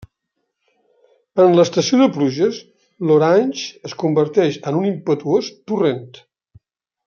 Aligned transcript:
En 1.43 1.53
l'estació 1.59 1.99
de 1.99 2.07
pluges, 2.15 2.57
l'Orange 3.09 3.69
es 3.91 3.97
converteix 4.05 4.61
en 4.73 4.81
un 4.83 4.89
impetuós 4.95 5.53
torrent. 5.71 6.05